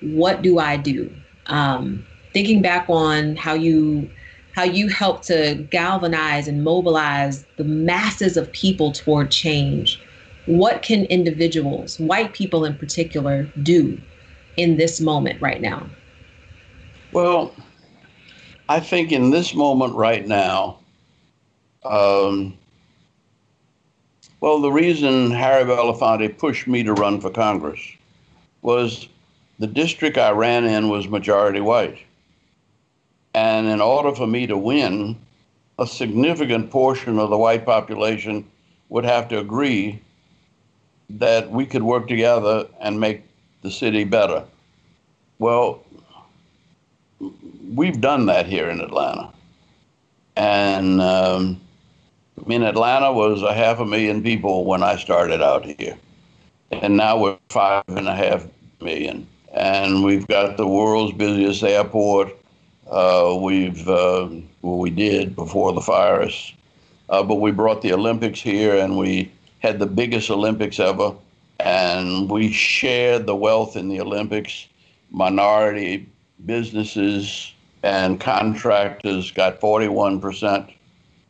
[0.00, 1.10] what do I do?
[1.46, 4.10] Um, thinking back on how you
[4.56, 10.00] how you help to galvanize and mobilize the masses of people toward change.
[10.46, 14.00] What can individuals, white people in particular, do
[14.56, 15.86] in this moment right now?
[17.12, 17.54] Well,
[18.70, 20.78] I think in this moment right now,
[21.84, 22.56] um,
[24.40, 27.80] well, the reason Harry Belafonte pushed me to run for Congress
[28.62, 29.06] was
[29.58, 31.98] the district I ran in was majority white.
[33.36, 35.16] And in order for me to win,
[35.78, 38.50] a significant portion of the white population
[38.88, 40.00] would have to agree
[41.10, 43.22] that we could work together and make
[43.62, 44.42] the city better.
[45.38, 45.84] Well,
[47.74, 49.30] we've done that here in Atlanta.
[50.36, 51.60] And um,
[52.42, 55.96] I mean, Atlanta was a half a million people when I started out here.
[56.72, 58.46] And now we're five and a half
[58.80, 62.30] million and we've got the world's busiest airport.
[62.90, 64.28] Uh, we've uh,
[64.62, 66.52] well, we did before the virus,
[67.08, 71.12] uh, but we brought the Olympics here, and we had the biggest Olympics ever,
[71.58, 74.66] and we shared the wealth in the Olympics.
[75.10, 76.08] Minority
[76.44, 80.72] businesses and contractors got 41%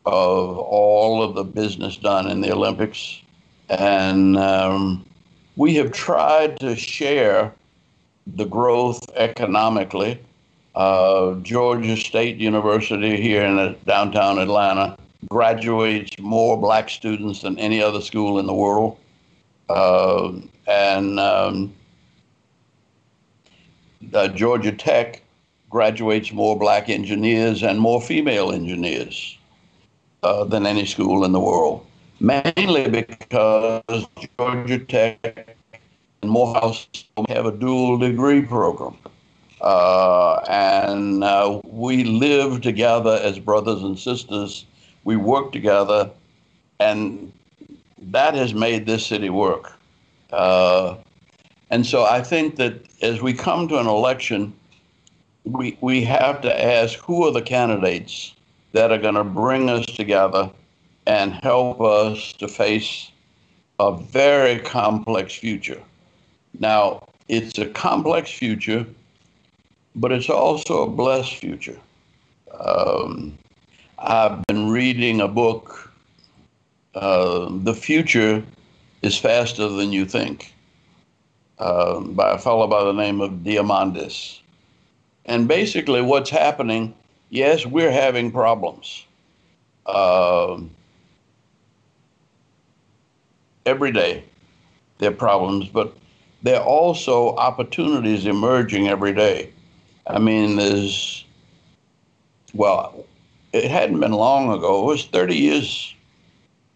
[0.07, 3.21] of all of the business done in the Olympics,
[3.71, 5.07] and um,
[5.57, 7.53] we have tried to share
[8.27, 10.21] the growth economically.
[10.77, 18.03] Uh, Georgia State University here in downtown Atlanta graduates more black students than any other
[18.03, 18.99] school in the world.
[19.71, 20.33] Uh,
[20.69, 21.73] and um,
[24.35, 25.23] Georgia Tech
[25.71, 29.39] graduates more black engineers and more female engineers
[30.23, 31.87] uh, than any school in the world,
[32.21, 34.07] mainly because
[34.39, 35.57] Georgia Tech
[36.21, 36.87] and Morehouse
[37.31, 38.95] have a dual degree program.
[39.61, 44.66] Uh, and uh, we live together as brothers and sisters.
[45.05, 46.11] We work together,
[46.79, 47.33] and
[47.99, 49.73] that has made this city work.
[50.33, 50.96] Uh,
[51.71, 54.52] and so I think that as we come to an election,
[55.44, 58.35] we, we have to ask who are the candidates
[58.73, 60.50] that are going to bring us together
[61.07, 63.11] and help us to face
[63.79, 65.81] a very complex future.
[66.59, 68.87] Now, it's a complex future,
[69.97, 71.79] but it's also a blessed future.
[72.61, 73.37] Um,
[73.99, 75.90] I've been reading a book,
[76.94, 78.44] uh, The Future
[79.01, 80.55] is Faster Than You Think,
[81.59, 84.40] uh, by a fellow by the name of Diamandis.
[85.25, 86.94] And basically, what's happening,
[87.31, 89.03] yes, we're having problems.
[89.87, 90.61] Uh,
[93.65, 94.25] every day
[94.99, 95.97] there are problems, but
[96.42, 99.53] there are also opportunities emerging every day.
[100.07, 101.25] I mean, there's,
[102.54, 103.04] well,
[103.52, 104.83] it hadn't been long ago.
[104.83, 105.94] It was 30 years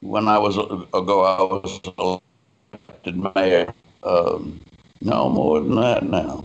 [0.01, 1.23] when I was ago.
[1.23, 3.73] I was elected mayor.
[4.03, 4.61] Um,
[5.01, 6.45] no more than that now.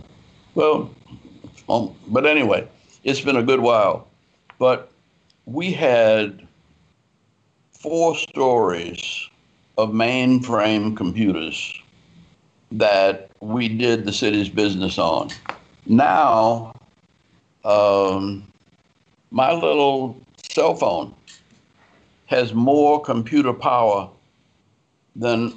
[0.54, 0.90] Well,
[1.68, 2.68] um, but anyway,
[3.04, 4.08] it's been a good while.
[4.58, 4.90] But
[5.46, 6.46] we had
[7.72, 9.28] four stories
[9.78, 11.80] of mainframe computers
[12.72, 15.30] that we did the city's business on.
[15.86, 16.72] Now,
[17.66, 18.46] um,
[19.30, 20.16] my little
[20.48, 21.14] cell phone
[22.26, 24.08] has more computer power
[25.16, 25.52] than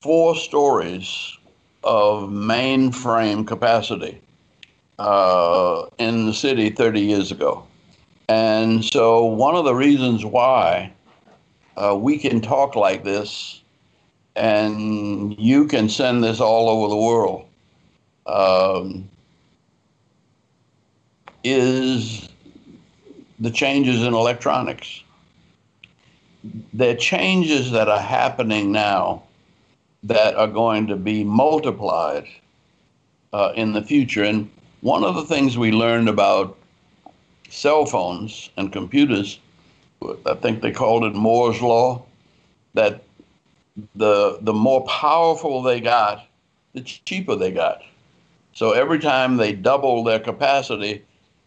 [0.00, 1.36] four stories
[1.82, 4.20] of mainframe capacity
[4.98, 7.66] uh, in the city 30 years ago.
[8.28, 10.92] And so, one of the reasons why
[11.76, 13.60] uh, we can talk like this
[14.36, 17.46] and you can send this all over the world
[18.26, 19.08] um,
[21.44, 22.28] is
[23.38, 25.02] the changes in electronics.
[26.72, 29.22] The changes that are happening now
[30.02, 32.26] that are going to be multiplied
[33.32, 34.24] uh, in the future.
[34.24, 36.56] And one of the things we learned about
[37.48, 39.38] cell phones and computers,
[40.26, 42.04] I think they called it Moore's Law,
[42.74, 43.02] that
[43.94, 46.26] the the more powerful they got,
[46.74, 47.82] the cheaper they got.
[48.52, 51.02] So every time they doubled their capacity,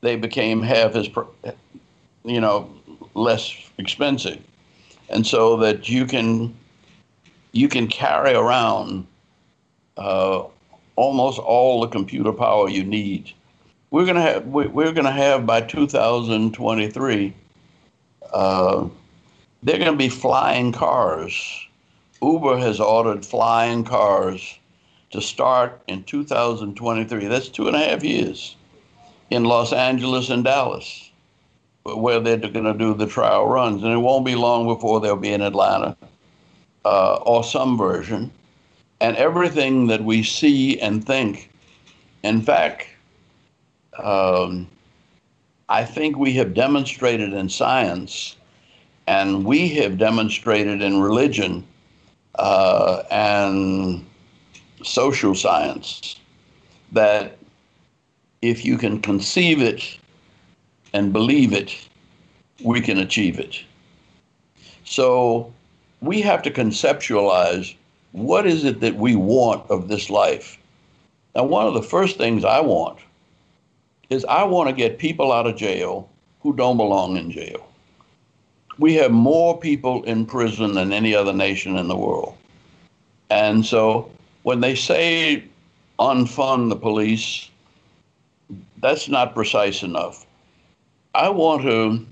[0.07, 1.09] they became half as,
[2.23, 2.73] you know,
[3.13, 4.41] less expensive,
[5.09, 6.55] and so that you can
[7.51, 9.05] you can carry around
[9.97, 10.43] uh,
[10.95, 13.33] almost all the computer power you need.
[13.91, 17.33] We're gonna have we're gonna have by 2023.
[18.31, 18.87] Uh,
[19.61, 21.67] they're gonna be flying cars.
[22.21, 24.57] Uber has ordered flying cars
[25.11, 27.27] to start in 2023.
[27.27, 28.55] That's two and a half years
[29.29, 31.11] in Los Angeles and Dallas,
[31.83, 33.83] where they're going to do the trial runs.
[33.83, 35.95] And it won't be long before they'll be in Atlanta
[36.85, 38.31] uh, or some version
[38.99, 41.51] and everything that we see and think.
[42.23, 42.87] In fact,
[44.01, 44.67] um,
[45.69, 48.35] I think we have demonstrated in science
[49.07, 51.65] and we have demonstrated in religion
[52.35, 54.05] uh, and
[54.83, 56.17] social science
[56.91, 57.37] that
[58.41, 59.97] if you can conceive it
[60.93, 61.75] and believe it,
[62.63, 63.61] we can achieve it.
[64.83, 65.51] So
[66.01, 67.75] we have to conceptualize
[68.11, 70.57] what is it that we want of this life?
[71.35, 72.99] Now, one of the first things I want
[74.09, 76.09] is I want to get people out of jail
[76.41, 77.67] who don't belong in jail.
[78.79, 82.37] We have more people in prison than any other nation in the world.
[83.29, 84.09] And so
[84.43, 85.43] when they say
[85.99, 87.49] unfund the police,
[88.81, 90.25] that's not precise enough.
[91.13, 92.05] I want to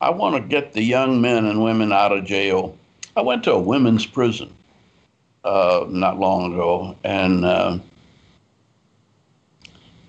[0.00, 2.76] I want to get the young men and women out of jail
[3.14, 4.52] I went to a women's prison
[5.44, 7.78] uh, not long ago, and uh,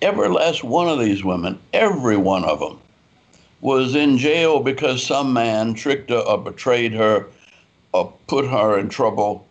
[0.02, 2.80] every last one of these women, every one of them,
[3.60, 7.28] was in jail because some man tricked her or betrayed her
[7.94, 9.46] or put her in trouble,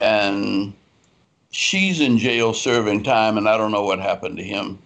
[0.00, 0.72] and
[1.56, 4.78] she's in jail serving time, and I don't know what happened to him.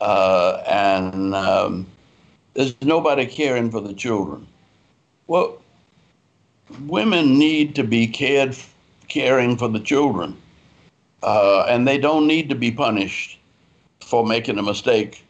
[0.00, 1.86] Uh, and um,
[2.52, 4.46] there's nobody caring for the children.
[5.26, 5.62] Well,
[6.86, 8.56] women need to be cared
[9.08, 10.36] caring for the children,
[11.22, 13.38] uh, and they don't need to be punished
[14.00, 15.24] for making a mistake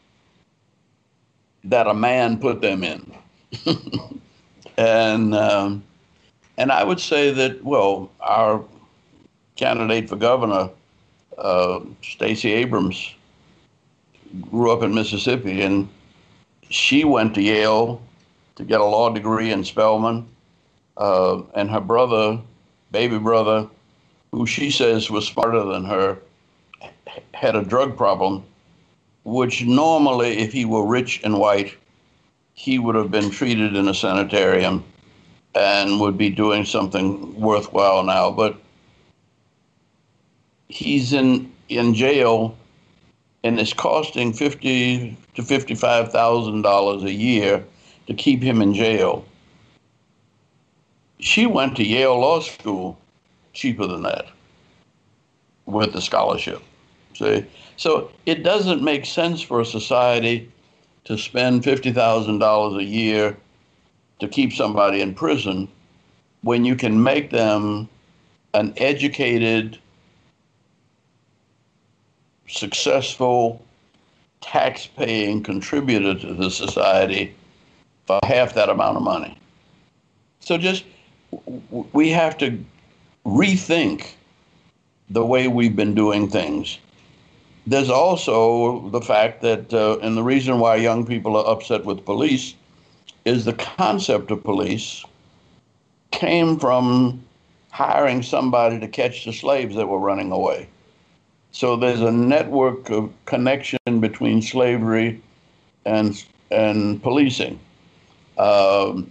[1.62, 3.14] that a man put them in.
[4.76, 5.84] and um,
[6.56, 8.64] and I would say that well, our
[9.56, 10.70] candidate for governor,
[11.38, 13.14] uh, Stacey Abrams,
[14.50, 15.88] grew up in Mississippi, and
[16.68, 18.00] she went to Yale
[18.56, 20.26] to get a law degree in Spelman
[20.96, 22.40] uh, and her brother,
[22.90, 23.68] baby brother,
[24.30, 26.18] who she says was smarter than her,
[27.34, 28.42] had a drug problem,
[29.24, 31.74] which normally, if he were rich and white,
[32.54, 34.84] he would have been treated in a sanitarium
[35.54, 38.30] and would be doing something worthwhile now.
[38.30, 38.61] But
[40.72, 42.56] he's in in jail,
[43.44, 47.64] and it's costing fifty to fifty-five thousand dollars a year
[48.06, 49.24] to keep him in jail
[51.22, 52.98] she went to Yale Law School
[53.52, 54.26] cheaper than that
[55.66, 56.60] with the scholarship.
[57.14, 57.46] See?
[57.76, 60.50] So it doesn't make sense for a society
[61.04, 63.36] to spend $50,000 a year
[64.18, 65.68] to keep somebody in prison
[66.42, 67.88] when you can make them
[68.54, 69.78] an educated,
[72.62, 73.60] successful,
[74.40, 77.34] tax paying contributor to the society
[78.06, 79.36] for half that amount of money.
[80.38, 80.84] So just
[81.92, 82.46] we have to
[83.26, 84.12] rethink
[85.10, 86.78] the way we've been doing things.
[87.66, 92.04] There's also the fact that, uh, and the reason why young people are upset with
[92.04, 92.54] police
[93.24, 95.04] is the concept of police
[96.10, 97.22] came from
[97.70, 100.68] hiring somebody to catch the slaves that were running away.
[101.52, 105.20] So there's a network of connection between slavery
[105.84, 107.60] and and policing.
[108.38, 109.10] Um,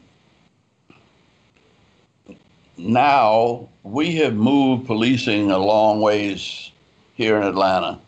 [2.78, 6.72] now we have moved policing a long ways
[7.14, 8.00] here in Atlanta,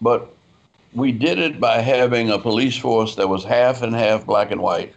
[0.00, 0.34] but
[0.92, 4.60] we did it by having a police force that was half and half black and
[4.60, 4.94] white,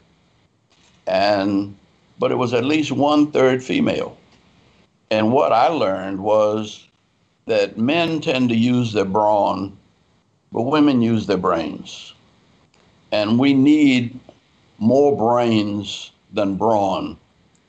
[1.05, 1.75] and
[2.17, 4.17] but it was at least one third female.
[5.11, 6.88] And what I learned was
[7.49, 9.75] that men tend to use their brawn,
[10.51, 12.13] but women use their brains,
[13.11, 14.17] and we need
[14.77, 17.17] more brains than brawn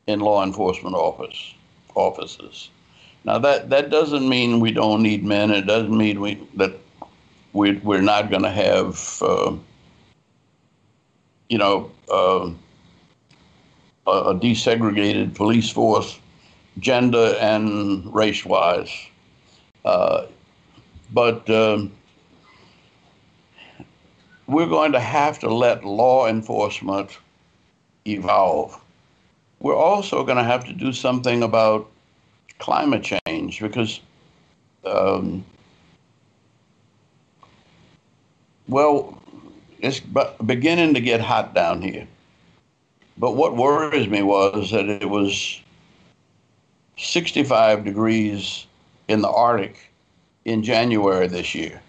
[0.07, 1.55] in law enforcement office
[1.95, 2.69] offices.
[3.25, 5.51] Now that that doesn't mean we don't need men.
[5.51, 6.73] It doesn't mean we that
[7.55, 9.57] we we're not going to have uh,
[11.49, 12.51] you know uh,
[14.07, 16.19] a, desegregated police force,
[16.79, 18.91] gender and race wise.
[19.85, 20.27] Uh,
[21.13, 21.93] but um,
[24.47, 27.19] we're going to have to let law enforcement
[28.07, 28.81] evolve
[29.61, 31.89] we're also going to have to do something about
[32.59, 34.01] climate change because,
[34.85, 35.45] um,
[38.69, 39.23] well,
[39.79, 40.01] it's
[40.45, 42.09] beginning to get hot down here.
[43.19, 45.61] But what worries me was that it was
[46.97, 48.67] 65 degrees
[49.11, 49.91] in the Arctic
[50.45, 51.81] in January this year.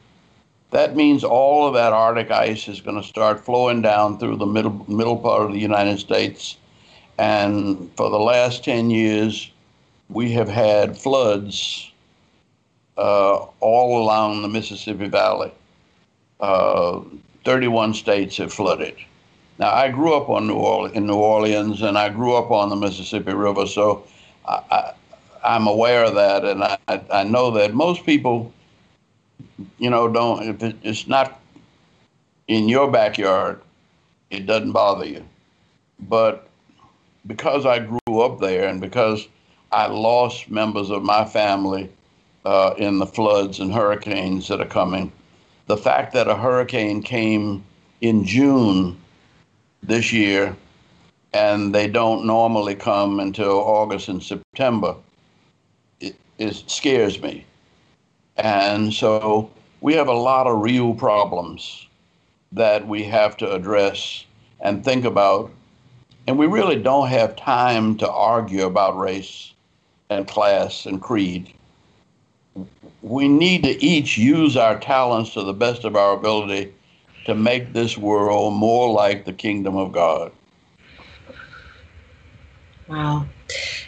[0.71, 4.45] That means all of that Arctic ice is going to start flowing down through the
[4.45, 6.57] middle middle part of the United States
[7.21, 9.51] and for the last 10 years,
[10.09, 11.91] we have had floods
[12.97, 15.51] uh, all along the Mississippi Valley.
[16.39, 17.01] Uh,
[17.45, 18.95] 31 states have flooded.
[19.59, 22.69] Now, I grew up on New Orleans, in New Orleans, and I grew up on
[22.69, 24.03] the Mississippi River, so
[24.47, 24.93] I,
[25.43, 28.53] am aware of that, and I, I know that most people,
[29.77, 30.43] you know, don't.
[30.43, 31.39] If it, it's not
[32.47, 33.61] in your backyard,
[34.29, 35.25] it doesn't bother you.
[35.99, 36.47] But
[37.27, 39.27] because I grew up there and because
[39.71, 41.89] I lost members of my family
[42.45, 45.11] uh, in the floods and hurricanes that are coming,
[45.67, 47.63] the fact that a hurricane came
[48.01, 48.97] in June
[49.83, 50.55] this year
[51.33, 54.95] and they don't normally come until August and September,
[56.41, 57.45] it scares me.
[58.37, 61.87] And so we have a lot of real problems
[62.51, 64.25] that we have to address
[64.59, 65.51] and think about
[66.27, 69.53] and we really don't have time to argue about race
[70.09, 71.53] and class and creed.
[73.01, 76.73] We need to each use our talents to the best of our ability
[77.25, 80.31] to make this world more like the kingdom of God.
[82.87, 83.25] Wow.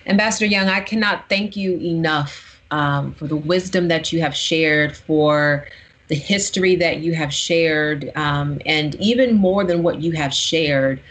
[0.05, 4.95] Ambassador Young, I cannot thank you enough um, for the wisdom that you have shared,
[4.95, 5.67] for
[6.07, 11.01] the history that you have shared, um, and even more than what you have shared,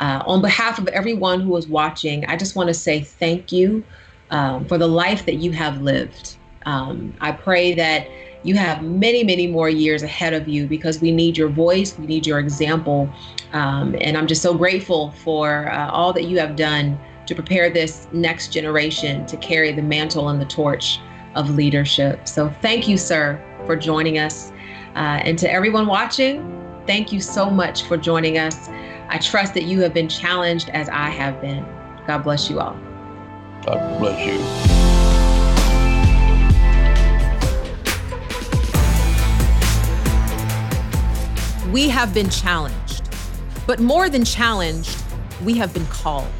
[0.00, 3.84] uh, on behalf of everyone who is watching, I just want to say thank you
[4.30, 6.36] um, for the life that you have lived.
[6.66, 8.08] Um, I pray that
[8.42, 12.06] you have many, many more years ahead of you because we need your voice, we
[12.06, 13.12] need your example.
[13.52, 17.68] Um, and I'm just so grateful for uh, all that you have done to prepare
[17.68, 20.98] this next generation to carry the mantle and the torch
[21.34, 22.26] of leadership.
[22.26, 24.50] So thank you, sir, for joining us.
[24.96, 28.70] Uh, and to everyone watching, thank you so much for joining us.
[29.10, 31.66] I trust that you have been challenged as I have been.
[32.06, 32.78] God bless you all.
[33.66, 34.38] God bless you.
[41.70, 43.02] We have been challenged,
[43.66, 44.96] but more than challenged,
[45.44, 46.32] we have been called.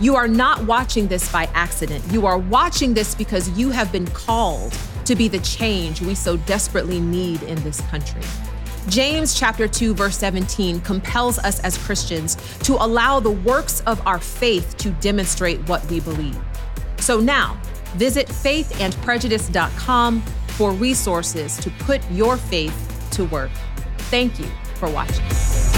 [0.00, 2.04] You are not watching this by accident.
[2.10, 6.36] You are watching this because you have been called to be the change we so
[6.38, 8.22] desperately need in this country.
[8.88, 14.18] James chapter 2 verse 17 compels us as Christians to allow the works of our
[14.18, 16.38] faith to demonstrate what we believe.
[16.98, 17.60] So now,
[17.94, 23.50] visit faithandprejudice.com for resources to put your faith to work.
[24.10, 25.71] Thank you for watching.